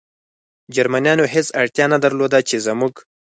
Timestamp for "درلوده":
2.03-2.39